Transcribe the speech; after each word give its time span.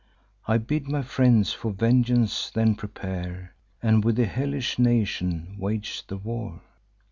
I 0.47 0.57
bid 0.57 0.87
my 0.87 1.03
friends 1.03 1.53
for 1.53 1.69
vengeance 1.71 2.49
then 2.49 2.73
prepare, 2.73 3.53
And 3.83 4.03
with 4.03 4.15
the 4.15 4.25
hellish 4.25 4.79
nation 4.79 5.55
wage 5.59 6.07
the 6.07 6.17
war. 6.17 6.63